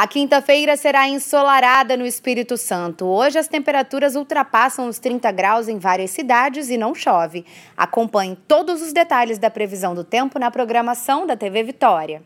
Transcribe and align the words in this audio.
A 0.00 0.06
quinta-feira 0.06 0.78
será 0.78 1.06
ensolarada 1.06 1.94
no 1.94 2.06
Espírito 2.06 2.56
Santo. 2.56 3.04
Hoje 3.04 3.38
as 3.38 3.48
temperaturas 3.48 4.16
ultrapassam 4.16 4.88
os 4.88 4.98
30 4.98 5.30
graus 5.30 5.68
em 5.68 5.78
várias 5.78 6.10
cidades 6.10 6.70
e 6.70 6.78
não 6.78 6.94
chove. 6.94 7.44
Acompanhe 7.76 8.34
todos 8.48 8.80
os 8.80 8.94
detalhes 8.94 9.36
da 9.36 9.50
previsão 9.50 9.94
do 9.94 10.02
tempo 10.02 10.38
na 10.38 10.50
programação 10.50 11.26
da 11.26 11.36
TV 11.36 11.62
Vitória. 11.62 12.22